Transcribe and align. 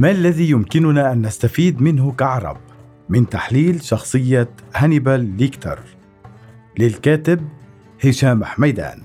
ما 0.00 0.10
الذي 0.10 0.50
يمكننا 0.50 1.12
أن 1.12 1.26
نستفيد 1.26 1.82
منه 1.82 2.12
كعرب؟ 2.12 2.56
من 3.08 3.28
تحليل 3.28 3.82
شخصية 3.82 4.48
هانيبال 4.74 5.36
ليكتر. 5.36 5.78
للكاتب 6.78 7.40
هشام 8.04 8.44
حميدان. 8.44 9.00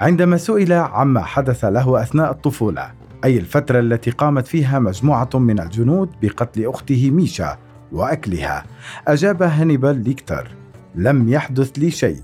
عندما 0.00 0.36
سئل 0.36 0.72
عما 0.72 1.22
حدث 1.22 1.64
له 1.64 2.02
أثناء 2.02 2.30
الطفولة 2.30 2.90
أي 3.24 3.38
الفترة 3.38 3.80
التي 3.80 4.10
قامت 4.10 4.46
فيها 4.46 4.78
مجموعة 4.78 5.30
من 5.34 5.60
الجنود 5.60 6.10
بقتل 6.22 6.66
أخته 6.66 7.10
ميشا 7.10 7.58
وأكلها 7.92 8.64
أجاب 9.08 9.42
هانيبال 9.42 10.04
ليكتر 10.04 10.50
لم 10.94 11.28
يحدث 11.28 11.70
لي 11.78 11.90
شيء. 11.90 12.20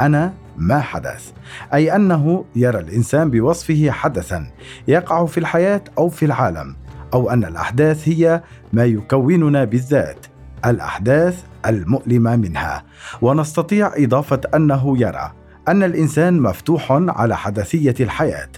أنا 0.00 0.34
ما 0.56 0.80
حدث. 0.80 1.32
أي 1.74 1.96
أنه 1.96 2.44
يرى 2.56 2.78
الإنسان 2.78 3.30
بوصفه 3.30 3.90
حدثا 3.90 4.50
يقع 4.88 5.26
في 5.26 5.38
الحياة 5.38 5.84
أو 5.98 6.08
في 6.08 6.24
العالم. 6.24 6.83
أو 7.14 7.30
أن 7.30 7.44
الأحداث 7.44 8.08
هي 8.08 8.42
ما 8.72 8.84
يكوننا 8.84 9.64
بالذات 9.64 10.26
الأحداث 10.66 11.42
المؤلمة 11.66 12.36
منها. 12.36 12.84
ونستطيع 13.22 13.92
إضافة 13.96 14.40
أنه 14.54 14.98
يرى 14.98 15.32
أن 15.68 15.82
الإنسان 15.82 16.40
مفتوح 16.40 16.92
على 16.92 17.36
حدثية 17.36 17.94
الحياة 18.00 18.48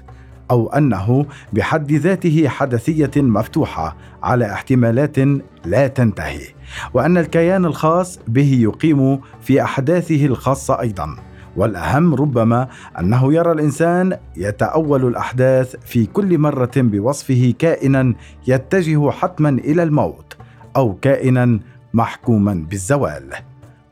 أو 0.51 0.69
أنه 0.69 1.27
بحد 1.53 1.93
ذاته 1.93 2.49
حدثية 2.49 3.11
مفتوحة 3.17 3.97
على 4.23 4.53
احتمالات 4.53 5.19
لا 5.65 5.87
تنتهي. 5.87 6.47
وأن 6.95 7.19
الكيان 7.19 7.65
الخاص 7.65 8.19
به 8.29 8.59
يقيم 8.63 9.21
في 9.43 9.63
أحداثه 9.63 10.27
الخاصة 10.27 10.81
أيضا. 10.81 11.17
والأهم 11.57 12.15
ربما 12.15 12.69
أنه 13.01 13.35
يرى 13.35 13.53
الإنسان 13.53 14.19
يتأول 14.37 15.05
الأحداث 15.09 15.77
في 15.77 16.07
كل 16.07 16.39
مرة 16.39 16.71
بوصفه 16.77 17.55
كائنا 17.59 18.15
يتجه 18.47 19.11
حتما 19.11 19.49
إلى 19.49 19.83
الموت 19.83 20.37
أو 20.77 20.95
كائنا 20.95 21.61
محكوما 21.95 22.67
بالزوال. 22.71 23.33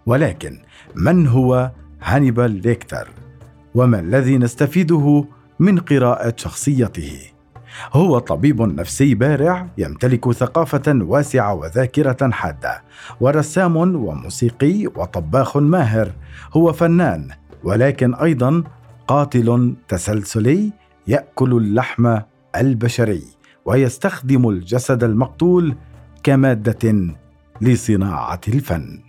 ولكن 0.06 0.58
من 0.94 1.26
هو 1.26 1.70
هانيبال 2.02 2.50
ليكتر 2.50 3.08
وما 3.74 4.00
الذي 4.00 4.38
نستفيده 4.38 5.24
من 5.58 5.78
قراءة 5.78 6.34
شخصيته؟ 6.36 7.34
هو 7.92 8.18
طبيب 8.18 8.62
نفسي 8.62 9.14
بارع 9.14 9.66
يمتلك 9.78 10.32
ثقافة 10.32 10.98
واسعة 11.00 11.54
وذاكرة 11.54 12.30
حادة 12.30 12.82
ورسام 13.20 13.76
وموسيقي 13.76 14.86
وطباخ 14.86 15.56
ماهر 15.56 16.12
هو 16.52 16.72
فنان 16.72 17.28
ولكن 17.64 18.14
أيضا 18.14 18.64
قاتل 19.08 19.74
تسلسلي 19.88 20.72
يأكل 21.06 21.52
اللحم 21.52 22.18
البشري 22.56 23.22
ويستخدم 23.64 24.48
الجسد 24.48 25.04
المقتول 25.04 25.76
كمادة 26.22 27.14
لصناعة 27.60 28.40
الفن. 28.48 29.00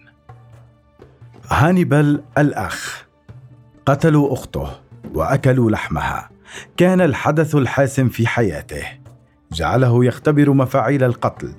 هانيبال 1.49 2.23
الأخ 2.37 3.05
قتلوا 3.85 4.33
أخته 4.33 4.67
وأكلوا 5.13 5.71
لحمها. 5.71 6.29
كان 6.77 7.01
الحدث 7.01 7.55
الحاسم 7.55 8.09
في 8.09 8.27
حياته. 8.27 8.83
جعله 9.51 10.05
يختبر 10.05 10.53
مفاعيل 10.53 11.03
القتل 11.03 11.53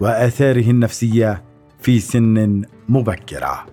وآثاره 0.00 0.70
النفسية 0.70 1.42
في 1.80 2.00
سن 2.00 2.62
مبكرة. 2.88 3.66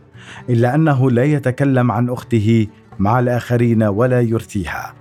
إلا 0.50 0.76
أنه 0.76 1.12
لا 1.12 1.24
يتكلم 1.24 1.92
عن 1.92 2.10
أخته 2.10 2.68
مع 3.00 3.20
الآخرين 3.20 3.84
ولا 3.84 4.22
يرثيها 4.22 4.94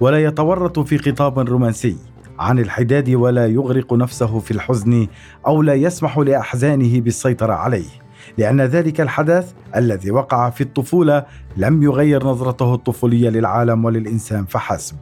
ولا 0.00 0.24
يتورط 0.24 0.78
في 0.78 0.98
خطاب 0.98 1.38
رومانسي 1.38 1.96
عن 2.38 2.58
الحداد 2.58 3.10
ولا 3.10 3.46
يغرق 3.46 3.92
نفسه 3.92 4.38
في 4.38 4.50
الحزن 4.50 5.06
أو 5.46 5.62
لا 5.62 5.74
يسمح 5.74 6.18
لأحزانه 6.18 7.00
بالسيطرة 7.00 7.52
عليه. 7.52 8.01
لأن 8.38 8.60
ذلك 8.60 9.00
الحدث 9.00 9.52
الذي 9.76 10.10
وقع 10.10 10.50
في 10.50 10.60
الطفولة 10.60 11.24
لم 11.56 11.82
يغير 11.82 12.24
نظرته 12.24 12.74
الطفولية 12.74 13.30
للعالم 13.30 13.84
وللإنسان 13.84 14.44
فحسب 14.44 14.96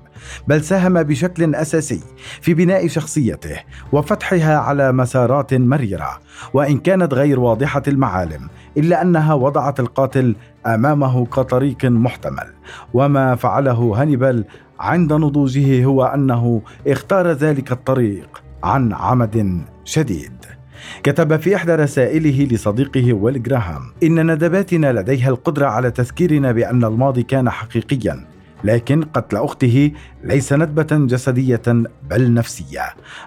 بل 0.48 0.64
ساهم 0.64 1.03
بشكل 1.03 1.54
أساسي 1.54 2.00
في 2.41 2.54
بناء 2.54 2.88
شخصيته 2.88 3.56
وفتحها 3.92 4.58
على 4.58 4.92
مسارات 4.92 5.54
مريرة 5.54 6.20
وإن 6.54 6.78
كانت 6.78 7.14
غير 7.14 7.41
واضحة 7.41 7.82
المعالم 7.88 8.48
إلا 8.76 9.03
أنها 9.03 9.34
وضعت 9.34 9.81
القاتل 9.81 10.37
أمامه 10.66 11.26
كطريق 11.26 11.84
محتمل. 11.84 12.54
وما 12.94 13.34
فعله 13.34 13.94
هانيبال 13.97 14.44
عند 14.81 15.12
نضوجه 15.12 15.84
هو 15.84 16.04
أنه 16.04 16.62
اختار 16.87 17.28
ذلك 17.32 17.72
الطريق 17.72 18.42
عن 18.64 18.92
عمد 18.92 19.62
شديد. 19.84 20.59
كتب 21.03 21.37
في 21.37 21.57
إحدى 21.57 21.75
رسائله 21.75 22.49
لصديقه 22.51 23.13
ويل 23.13 23.43
جراهام 23.43 23.83
إن 24.03 24.33
ندباتنا 24.33 24.93
لديها 24.93 25.29
القدرة 25.29 25.67
على 25.67 25.91
تذكيرنا 25.91 26.53
بأن 26.53 26.85
الماضي 26.85 27.23
كان 27.23 27.51
حقيقيا 27.51 28.27
لكن 28.65 29.03
قتل 29.03 29.37
أخته 29.37 29.91
ليس 30.25 30.53
ندبة 30.53 31.07
جسدية 31.07 31.63
بل 32.11 32.35
نفسية. 32.35 32.83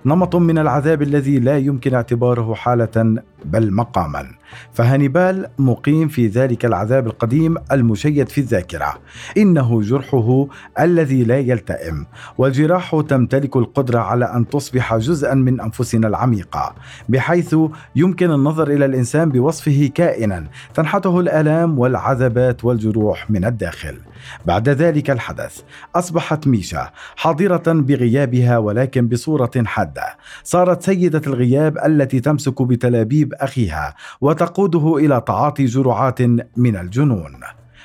نمط 0.06 0.36
من 0.36 0.58
العذاب 0.58 1.02
الذي 1.02 1.40
لا 1.40 1.58
يمكن 1.58 1.94
اعتباره 1.94 2.54
حالة 2.54 3.24
بل 3.46 3.74
مقاما. 3.74 4.28
فهانيبال 4.74 5.48
مقيم 5.60 6.08
في 6.08 6.28
ذلك 6.28 6.66
العذاب 6.66 7.08
القديم 7.08 7.56
المشيد 7.72 8.30
في 8.30 8.38
الذاكرة. 8.38 8.94
إنه 9.38 9.82
جرحه 9.82 10.48
الذي 10.80 11.24
لا 11.24 11.40
يلتئم 11.40 12.06
والجراح 12.38 13.02
تمتلك 13.10 13.56
القدرة 13.56 14.00
على 14.00 14.26
أن 14.26 14.50
تصبح 14.50 14.98
جزءا 14.98 15.34
من 15.34 15.62
أنفسنا 15.62 16.08
العميقة 16.08 16.76
بحيث 17.10 17.56
يمكن 17.96 18.32
النظر 18.32 18.68
إلى 18.68 18.86
الإنسان 18.86 19.30
بوصفه 19.30 19.92
كائنا 19.96 20.48
تنحته 20.74 21.20
الآلام 21.20 21.80
والعذابات 21.80 22.66
والجروح 22.66 23.32
من 23.32 23.46
الداخل. 23.46 23.98
بعد 24.46 24.70
ذلك 24.70 25.10
الحدث 25.10 25.62
أصبحت 25.96 26.48
ميشا 26.48 26.90
حاضرة 27.16 27.64
بغيابها 27.68 28.58
ولكن 28.58 29.08
بصورة 29.08 29.52
حادة. 29.66 30.18
صارت 30.44 30.82
سيدة 30.82 31.22
الغياب 31.28 31.78
التي 31.86 32.20
تمسك 32.20 32.62
بتلابيب 32.62 33.33
أخيها 33.34 33.96
وتقوده 34.22 34.98
إلى 34.98 35.24
تعاطي 35.28 35.66
جرعات 35.66 36.22
من 36.58 36.76
الجنون. 36.76 37.40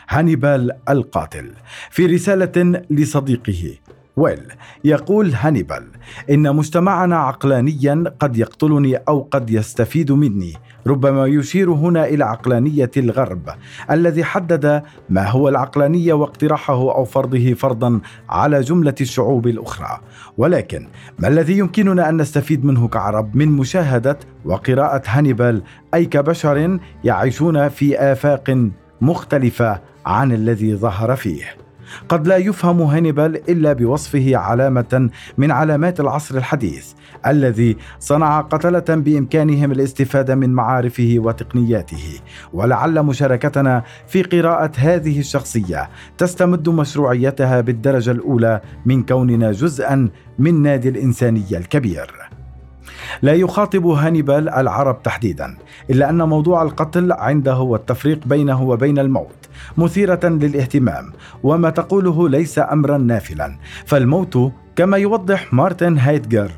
هانيبال 0.09 0.73
القاتل 0.89 1.51
في 1.91 2.07
رسالة 2.07 2.83
لصديقه 2.91 3.75
ويل 4.19 4.43
يقول 4.85 5.33
هانيبال 5.35 5.85
إن 6.31 6.57
مجتمعنا 6.57 7.17
عقلانيا 7.17 8.05
قد 8.21 8.37
يقتلني 8.37 8.97
أو 8.97 9.29
قد 9.31 9.51
يستفيد 9.51 10.13
مني 10.13 10.55
ربما 10.87 11.27
يشير 11.27 11.71
هنا 11.71 12.07
إلى 12.07 12.25
عقلانية 12.25 12.91
الغرب 12.97 13.49
الذي 13.91 14.25
حدد 14.25 14.83
ما 15.11 15.29
هو 15.29 15.49
العقلانيه 15.49 16.13
واقتراحه 16.13 16.75
أو 16.75 17.05
فرضه 17.05 17.55
فرضا 17.55 18.01
على 18.29 18.61
جملة 18.61 18.95
الشعوب 19.01 19.47
الأخرى 19.47 20.01
ولكن 20.39 20.89
ما 21.19 21.29
الذي 21.29 21.59
يمكننا 21.59 22.09
أن 22.09 22.17
نستفيد 22.17 22.65
منه 22.65 22.89
كعرب 22.89 23.37
من 23.37 23.49
مشاهدة 23.49 24.19
وقراءة 24.45 25.03
هانيبال 25.07 25.63
أي 25.95 26.05
كبشر 26.05 26.79
يعيشون 27.05 27.69
في 27.69 27.99
آفاق 27.99 28.71
مختلفة 29.01 29.81
عن 30.07 30.33
الذي 30.33 30.75
ظهر 30.75 31.17
فيه؟ 31.17 31.68
قد 32.09 32.27
لا 32.27 32.37
يفهم 32.37 32.83
هانيبال 32.83 33.51
إلا 33.51 33.73
بوصفه 33.73 34.37
علامة 34.37 35.11
من 35.39 35.51
علامات 35.51 36.01
العصر 36.01 36.37
الحديث 36.37 36.93
الذي 37.27 37.77
صنع 37.99 38.41
قتلة 38.41 38.85
بإمكانهم 38.89 39.73
الاستفادة 39.73 40.35
من 40.35 40.51
معارفه 40.51 41.15
وتقنياته. 41.19 42.21
ولعل 42.53 43.03
مشاركتنا 43.03 43.83
في 44.09 44.23
قراءة 44.23 44.73
هذه 44.77 45.19
الشخصية 45.19 45.89
تستمد 46.19 46.69
مشروعيتها 46.69 47.61
بالدرجة 47.61 48.11
الأولى 48.11 48.61
من 48.87 49.03
كوننا 49.03 49.53
جزءا 49.53 50.09
من 50.39 50.63
نادي 50.63 50.89
الإنسانية 50.89 51.59
الكبير. 51.59 52.28
لا 53.23 53.33
يخاطب 53.33 53.87
هانيبال 53.87 54.49
العرب 54.49 55.03
تحديدا 55.03 55.57
إلا 55.91 56.11
أن 56.11 56.23
موضوع 56.23 56.63
القتل 56.63 57.13
عنده 57.13 57.59
والتفريق 57.59 58.21
بينه 58.27 58.63
وبين 58.63 58.99
الموت 58.99 59.49
مثيرة 59.77 60.21
للاهتمام 60.25 61.13
وما 61.43 61.71
تقوله 61.71 62.29
ليس 62.29 62.59
امرا 62.59 62.99
نافلا. 62.99 63.59
فالموت 63.87 64.53
كما 64.77 64.97
يوضح 64.97 65.53
مارتن 65.53 65.99
هايدجر 65.99 66.51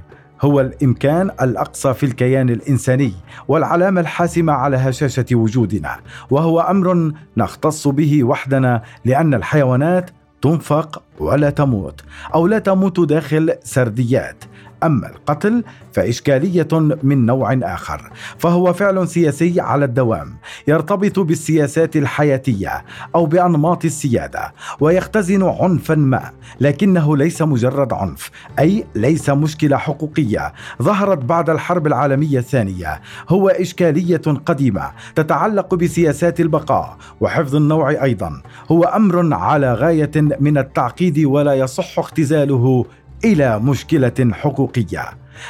هو 0.43 0.61
الإمكان 0.61 1.31
الأقصى 1.43 1.95
في 1.95 2.07
الكيان 2.07 2.51
الإنساني 2.51 3.13
والعلامة 3.49 4.01
الحاسمة 4.01 4.53
على 4.53 4.77
هشاشة 4.77 5.27
وجودنا 5.33 5.97
وهو 6.31 6.61
أمر 6.61 7.13
نختص 7.37 7.89
به 7.89 8.25
وحدنا 8.25 8.83
لأن 9.05 9.35
الحيوانات 9.35 10.11
تنفق 10.43 11.03
ولا 11.21 11.51
تموت 11.51 12.01
أو 12.35 12.47
لا 12.47 12.59
تموت 12.59 13.01
داخل 13.01 13.55
سرديات. 13.65 14.45
أما 14.85 15.09
القتل 15.09 15.65
فإشكالية 15.93 16.69
من 17.03 17.27
نوع 17.27 17.59
آخر 17.63 18.11
فهو 18.39 18.73
فعل 18.73 19.09
سياسي 19.09 19.61
على 19.61 19.85
الدوام 19.85 20.37
يرتبط 20.69 21.19
بالسياسات 21.19 21.97
الحياتية 21.97 22.85
أو 23.15 23.27
بأنماط 23.27 23.85
السيادة 23.85 24.53
ويختزن 24.81 25.43
عنفا 25.43 25.95
ما 25.95 26.31
لكنه 26.61 27.17
ليس 27.17 27.43
مجرد 27.43 27.93
عنف 27.93 28.31
أي 28.59 28.85
ليس 28.95 29.31
مشكلة 29.31 29.77
حقوقية. 29.77 30.53
ظهرت 30.83 31.19
بعد 31.19 31.51
الحرب 31.51 31.87
العالمية 31.87 32.39
الثانية 32.39 33.01
هو 33.29 33.49
إشكالية 33.49 34.23
قديمة 34.47 34.91
تتعلق 35.15 35.75
بسياسات 35.75 36.41
البقاء 36.41 36.97
وحفظ 37.21 37.57
النوع 37.57 37.91
أيضا 37.91 38.43
هو 38.71 38.85
أمر 38.85 39.35
على 39.35 39.75
غاية 39.75 40.11
من 40.17 40.59
التعقيد 40.59 41.10
ولا 41.19 41.55
يصح 41.55 41.99
اختزاله 41.99 42.85
إلى 43.25 43.59
مشكلة 43.59 44.31
حقوقية. 44.33 45.05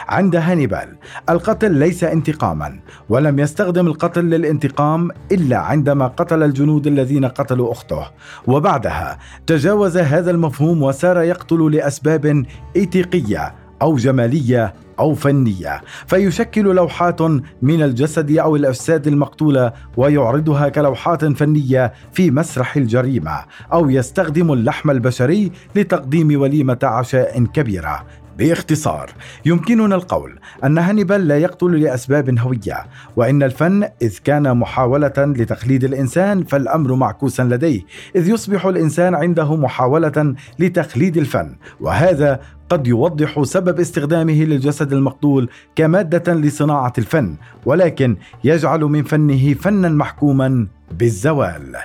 عند 0.09 0.37
هانيبال 0.37 0.97
القتل 1.29 1.73
ليس 1.73 2.05
انتقاما 2.05 2.81
ولم 3.09 3.39
يستخدم 3.39 3.87
القتل 3.87 4.25
للانتقام 4.25 5.11
إلا 5.33 5.59
عندما 5.59 6.07
قتل 6.07 6.43
الجنود 6.43 6.87
الذين 6.87 7.25
قتلوا 7.25 7.73
أخته. 7.73 8.07
وبعدها 8.47 9.19
تجاوز 9.47 9.97
هذا 9.97 10.31
المفهوم 10.31 10.83
وسار 10.83 11.23
يقتل 11.23 11.73
لأسباب 11.73 12.45
إيتيقية 12.77 13.55
أو 13.83 13.97
جمالية 13.97 14.75
أو 14.99 15.15
فنية 15.15 15.81
فيشكل 16.07 16.63
لوحات 16.63 17.23
من 17.63 17.83
الجسد 17.83 18.39
أو 18.39 18.57
الاجساد 18.57 19.07
المقتولة 19.07 19.73
ويعرضها 19.97 20.69
كلوحات 20.69 21.25
فنية 21.25 21.93
في 22.13 22.31
مسرح 22.31 22.77
الجريمة 22.77 23.45
أو 23.73 23.91
يستخدم 23.91 24.53
اللحم 24.53 24.91
البشري 24.91 25.53
لتقديم 25.77 26.41
وليمة 26.41 26.79
عشاء 26.83 27.45
كبيرة. 27.45 28.07
باختصار. 28.41 29.11
يمكننا 29.45 29.95
القول 29.95 30.39
أن 30.65 30.79
هانيبال 30.79 31.29
لا 31.29 31.39
يقتل 31.39 31.81
لأسباب 31.81 32.39
هوية 32.39 32.87
وإن 33.17 33.43
الفن 33.43 33.89
إذ 34.03 34.19
كان 34.25 34.57
محاولة 34.57 35.13
لتخليد 35.19 35.85
الإنسان 35.85 36.45
فالأمر 36.45 36.95
معكوسا 36.95 37.43
لديه 37.43 37.81
إذ 38.17 38.29
يصبح 38.29 38.67
الإنسان 38.67 39.15
عنده 39.15 39.57
محاولة 39.57 40.35
لتخليد 40.59 41.17
الفن 41.17 41.57
وهذا 41.81 42.41
قد 42.71 42.87
يوضح 42.87 43.43
سبب 43.43 43.81
استخدامه 43.81 44.45
للجسد 44.45 44.93
المقتول 44.93 45.49
كمادة 45.77 46.35
لصناعة 46.35 46.93
الفن 46.99 47.37
ولكن 47.67 48.17
يجعل 48.45 48.81
من 48.81 49.03
فنه 49.03 49.55
فنا 49.55 49.89
محكوما 49.89 50.67
بالزوال. 50.91 51.77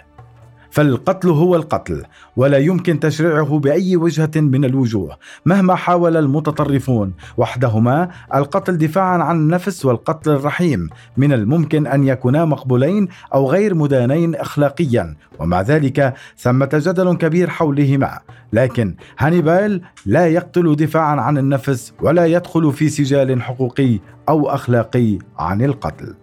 فالقتل 0.75 1.29
هو 1.29 1.55
القتل 1.55 2.03
ولا 2.35 2.57
يمكن 2.57 2.99
تشريعه 2.99 3.59
بأي 3.59 3.95
وجهة 3.95 4.31
من 4.35 4.65
الوجوه 4.65 5.17
مهما 5.45 5.75
حاول 5.75 6.17
المتطرفون. 6.17 7.13
وحدهما 7.37 8.09
القتل 8.35 8.77
دفاعا 8.77 9.17
عن 9.17 9.35
النفس 9.35 9.85
والقتل 9.85 10.31
الرحيم 10.31 10.89
من 11.17 11.33
الممكن 11.33 11.87
أن 11.87 12.03
يكونا 12.03 12.45
مقبولين 12.45 13.07
أو 13.33 13.49
غير 13.49 13.75
مدانين 13.75 14.35
اخلاقيا. 14.35 15.15
ومع 15.39 15.61
ذلك 15.61 16.13
ثمة 16.37 16.69
جدل 16.73 17.13
كبير 17.13 17.49
حولهما. 17.49 18.19
لكن 18.53 18.95
هانيبال 19.19 19.81
لا 20.05 20.27
يقتل 20.27 20.75
دفاعا 20.75 21.21
عن 21.21 21.37
النفس 21.37 21.93
ولا 22.01 22.25
يدخل 22.25 22.73
في 22.73 22.89
سجال 22.89 23.41
حقوقي 23.41 23.99
أو 24.29 24.49
أخلاقي 24.49 25.17
عن 25.39 25.61
القتل. 25.61 26.15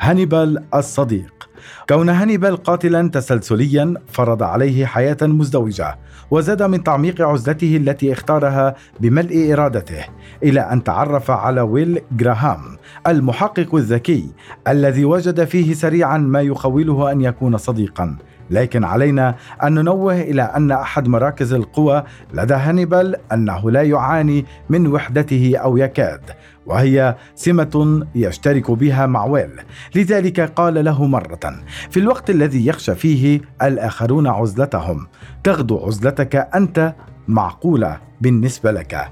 هانيبال 0.00 0.64
الصديق. 0.74 1.45
كون 1.88 2.08
هانيبال 2.08 2.56
قاتلا 2.56 3.08
تسلسليا 3.08 3.94
فرض 4.12 4.42
عليه 4.42 4.86
حياة 4.86 5.16
مزدوجة 5.22 5.98
وزاد 6.30 6.62
من 6.62 6.84
تعميق 6.84 7.22
عزلته 7.22 7.76
التي 7.76 8.12
اختارها 8.12 8.74
بملء 9.00 9.52
إرادته 9.52 10.04
إلى 10.42 10.60
أن 10.60 10.84
تعرف 10.84 11.30
على 11.30 11.60
ويل 11.60 12.00
جراهام 12.12 12.60
المحقق 13.06 13.74
الذكي 13.74 14.30
الذي 14.68 15.04
وجد 15.04 15.44
فيه 15.44 15.74
سريعا 15.74 16.18
ما 16.18 16.40
يخوله 16.40 17.12
أن 17.12 17.20
يكون 17.20 17.56
صديقا. 17.56 18.16
لكن 18.50 18.84
علينا 18.84 19.34
أن 19.64 19.74
ننوه 19.74 20.20
إلى 20.20 20.42
أن 20.42 20.70
أحد 20.70 21.08
مراكز 21.08 21.52
القوى 21.52 22.02
لدى 22.34 22.54
هانيبال 22.54 23.16
أنه 23.32 23.70
لا 23.70 23.82
يعاني 23.82 24.46
من 24.68 24.86
وحدته 24.86 25.56
أو 25.56 25.76
يكاد. 25.76 26.20
وهي 26.66 27.16
سمة 27.34 28.06
يشترك 28.14 28.70
بها 28.70 29.06
مع 29.06 29.24
ويل 29.24 29.50
لذلك 29.94 30.40
قال 30.40 30.84
له 30.84 31.06
مرة 31.06 31.64
في 31.90 32.00
الوقت 32.00 32.30
الذي 32.30 32.66
يخشى 32.66 32.94
فيه 32.94 33.40
الآخرون 33.62 34.26
عزلتهم 34.26 35.06
تغدو 35.44 35.86
عزلتك 35.86 36.36
أنت 36.54 36.94
معقولة 37.28 38.00
بالنسبة 38.20 38.72
لك. 38.72 39.10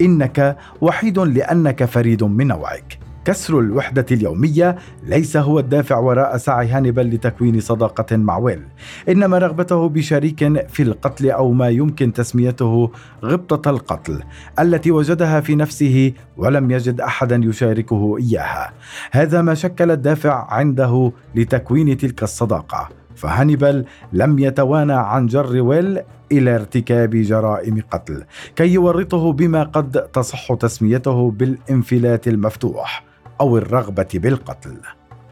إنك 0.00 0.56
وحيد 0.80 1.18
لأنك 1.18 1.84
فريد 1.84 2.24
من 2.24 2.46
نوعك 2.46 2.98
كسر 3.26 3.58
الوحدة 3.58 4.06
اليومية 4.12 4.76
ليس 5.06 5.36
هو 5.36 5.58
الدافع 5.58 5.98
وراء 5.98 6.36
سعي 6.36 6.68
هانيبال 6.68 7.10
لتكوين 7.10 7.60
صداقة 7.60 8.16
مع 8.16 8.38
ويل، 8.38 8.62
إنما 9.08 9.38
رغبته 9.38 9.88
بشريك 9.88 10.68
في 10.68 10.82
القتل 10.82 11.30
أو 11.30 11.52
ما 11.52 11.68
يمكن 11.68 12.12
تسميته 12.12 12.90
غبطة 13.24 13.70
القتل 13.70 14.22
التي 14.60 14.90
وجدها 14.90 15.40
في 15.40 15.54
نفسه 15.54 16.12
ولم 16.36 16.70
يجد 16.70 17.00
أحدا 17.00 17.40
يشاركه 17.44 18.18
إياها. 18.18 18.72
هذا 19.12 19.42
ما 19.42 19.54
شكل 19.54 19.90
الدافع 19.90 20.46
عنده 20.54 21.12
لتكوين 21.34 21.96
تلك 21.96 22.22
الصداقة. 22.22 22.88
فهانيبال 23.14 23.84
لم 24.12 24.38
يتوانى 24.38 24.92
عن 24.92 25.26
جر 25.26 25.60
ويل 25.62 26.00
إلى 26.32 26.54
ارتكاب 26.54 27.10
جرائم 27.10 27.82
قتل 27.90 28.24
كي 28.56 28.68
يورطه 28.68 29.32
بما 29.32 29.62
قد 29.62 29.92
تصح 29.92 30.54
تسميته 30.54 31.30
بالانفلات 31.30 32.28
المفتوح 32.28 33.15
أو 33.40 33.58
الرغبة 33.58 34.08
بالقتل. 34.14 34.76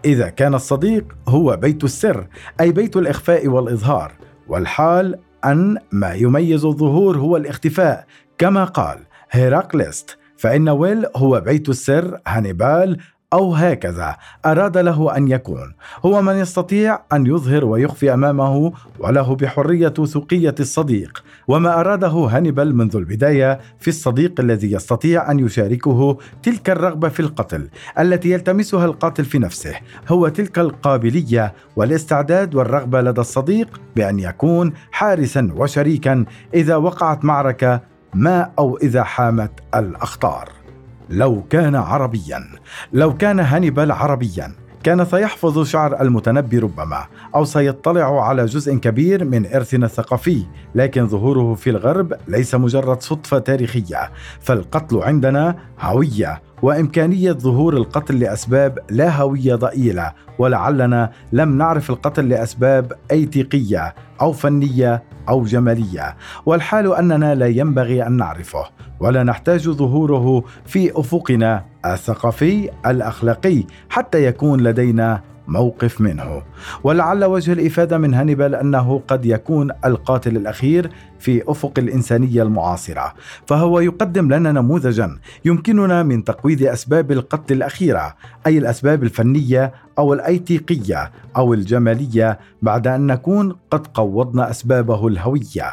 إذا 0.05 0.29
كان 0.29 0.55
الصديق 0.55 1.17
هو 1.29 1.57
بيت 1.57 1.85
السر 1.85 2.27
أي 2.61 2.73
بيت 2.73 2.97
الإخفاء 2.97 3.49
والإظهار 3.49 4.13
والحال 4.49 5.19
أن 5.45 5.79
ما 5.93 6.13
يميز 6.13 6.65
الظهور 6.65 7.19
هو 7.19 7.37
الاختفاء. 7.37 8.07
كما 8.39 8.65
قال 8.65 8.99
هيراقلست 9.31 10.19
فإن 10.37 10.69
ويل 10.69 11.07
هو 11.17 11.41
بيت 11.41 11.69
السر 11.69 12.21
هانيبال 12.27 12.99
أو 13.35 13.55
هكذا 13.55 14.17
أراد 14.47 14.79
له 14.79 15.17
أن 15.17 15.29
يكون. 15.29 15.75
هو 16.05 16.23
من 16.23 16.35
يستطيع 16.35 17.01
أن 17.13 17.27
يظهر 17.27 17.65
ويخفي 17.65 18.15
أمامه 18.15 18.73
وله 18.99 19.35
بحرية 19.35 19.95
سوقية 20.05 20.55
الصديق. 20.61 21.25
وما 21.49 21.81
أراده 21.81 22.09
هانيبال 22.09 22.77
منذ 22.77 22.97
البداية 22.97 23.61
في 23.79 23.89
الصديق 23.89 24.41
الذي 24.41 24.73
يستطيع 24.73 25.31
أن 25.31 25.39
يشاركه 25.39 26.19
تلك 26.43 26.71
الرغبة 26.71 27.09
في 27.09 27.21
القتل 27.21 27.69
التي 27.99 28.31
يلتمسها 28.31 28.85
القاتل 28.85 29.25
في 29.25 29.39
نفسه. 29.39 29.75
هو 30.09 30.29
تلك 30.29 30.59
القابلية 30.59 31.55
والاستعداد 31.77 32.55
والرغبة 32.55 33.01
لدى 33.01 33.21
الصديق 33.21 33.81
بأن 33.97 34.19
يكون 34.19 34.73
حارسا 34.93 35.51
وشريكا 35.57 36.25
إذا 36.55 36.77
وقعت 36.77 37.25
معركة 37.25 37.81
ما 38.15 38.51
أو 38.59 38.77
إذا 38.77 39.03
حامت 39.03 39.53
الأخطار. 39.75 40.64
لو 41.11 41.43
كان 41.51 41.77
عربيا 41.77 42.45
لو 42.93 43.17
كان 43.17 43.41
هانيبال 43.41 43.93
عربيا 43.93 44.53
كان 44.85 45.05
سيحفظ 45.05 45.67
شعر 45.67 46.01
المتنبي 46.01 46.59
ربما 46.59 47.07
أو 47.35 47.45
سيطلع 47.45 48.29
على 48.29 48.45
جزء 48.47 48.75
كبير 48.75 49.25
من 49.25 49.55
إرثنا 49.55 49.87
الثقافي 49.87 50.47
لكن 50.75 51.09
ظهوره 51.09 51.55
في 51.55 51.71
الغرب 51.71 52.15
ليس 52.29 52.55
مجرد 52.55 53.03
صدفة 53.03 53.39
تاريخية 53.39 54.11
فالقتل 54.41 54.97
عندنا 55.03 55.57
هوية 55.81 56.43
وإمكانية 56.65 57.33
ظهور 57.33 57.77
القتل 57.77 58.19
لأسباب 58.19 58.79
لا 58.91 59.23
هوية 59.23 59.55
ضئيلة 59.55 60.13
ولعلنا 60.39 61.11
لم 61.33 61.59
نعرف 61.59 61.91
القتل 61.91 62.29
لأسباب 62.29 62.93
أيتيقية 63.11 63.95
أو 64.21 64.33
فنية 64.33 65.03
أو 65.29 65.45
جمالية. 65.45 66.17
والحال 66.47 66.95
أننا 66.95 67.35
لا 67.35 67.47
ينبغي 67.47 68.07
أن 68.07 68.13
نعرفه 68.13 68.65
ولا 69.01 69.23
نحتاج 69.23 69.69
ظهوره 69.69 70.45
في 70.67 71.01
أفقنا 71.01 71.65
الثقافي 71.87 72.71
الأخلاقي 72.87 73.65
حتى 73.89 74.25
يكون 74.25 74.61
لدينا 74.61 75.21
موقف 75.49 76.01
منه. 76.01 76.43
ولعل 76.85 77.25
وجه 77.25 77.53
الإفادة 77.53 77.99
من 77.99 78.15
هانيبال 78.15 78.55
أنه 78.55 79.03
قد 79.09 79.27
يكون 79.27 79.71
القاتل 79.85 80.37
الأخير 80.37 80.91
في 81.19 81.43
أفق 81.51 81.73
الإنسانية 81.79 82.43
المعاصرة 82.43 83.15
فهو 83.47 83.81
يقدم 83.81 84.33
لنا 84.33 84.53
نموذجا 84.53 85.19
يمكننا 85.45 86.03
من 86.03 86.25
تقويض 86.25 86.63
أسباب 86.63 87.13
القتل 87.13 87.55
الأخيرة 87.55 88.15
أي 88.47 88.59
الأسباب 88.59 89.03
الفنية 89.03 89.73
أو 89.99 90.15
الأيتيقية 90.15 91.13
أو 91.37 91.55
الجمالية 91.55 92.39
بعد 92.63 92.87
أن 92.87 93.07
نكون 93.07 93.57
قد 93.71 93.87
قوضنا 93.87 94.51
أسبابه 94.51 95.09
الهوية. 95.09 95.73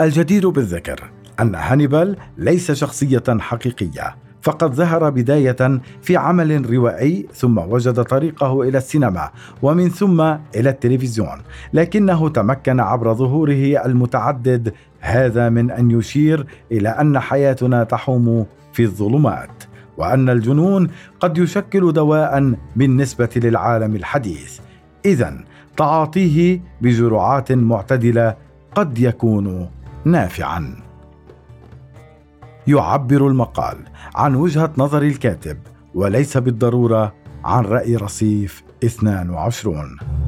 الجدير 0.00 0.48
بالذكر 0.48 1.10
أن 1.40 1.54
هانيبال 1.54 2.16
ليس 2.38 2.72
شخصية 2.72 3.22
حقيقية 3.28 4.16
فقد 4.42 4.74
ظهر 4.74 5.10
بداية 5.10 5.80
في 6.02 6.16
عمل 6.16 6.70
روائي 6.70 7.26
ثم 7.34 7.58
وجد 7.58 8.02
طريقه 8.02 8.62
إلى 8.62 8.78
السينما 8.78 9.30
ومن 9.62 9.88
ثم 9.88 10.20
إلى 10.56 10.70
التلفزيون 10.70 11.38
لكنه 11.72 12.28
تمكن 12.28 12.80
عبر 12.80 13.14
ظهوره 13.14 13.86
المتعدد 13.86 14.72
هذا 15.00 15.48
من 15.48 15.70
أن 15.70 15.90
يشير 15.90 16.46
إلى 16.72 16.88
أن 16.88 17.18
حياتنا 17.18 17.84
تحوم 17.84 18.46
في 18.72 18.82
الظلمات 18.82 19.64
وأن 19.98 20.28
الجنون 20.28 20.88
قد 21.20 21.38
يشكل 21.38 21.92
دواء 21.92 22.54
بالنسبة 22.76 23.28
للعالم 23.36 23.96
الحديث. 23.96 24.58
اذا 25.04 25.38
تعاطيه 25.76 26.60
بجرعات 26.80 27.52
معتدلة 27.52 28.36
قد 28.74 28.98
يكون 28.98 29.70
نافعا. 30.04 30.89
يعبر 32.70 33.26
المقال 33.26 33.76
عن 34.14 34.34
وجهة 34.34 34.72
نظر 34.78 35.02
الكاتب 35.02 35.58
وليس 35.94 36.36
بالضرورة 36.36 37.14
عن 37.44 37.64
رأي 37.64 37.96
رصيف 37.96 38.62
22 38.84 40.19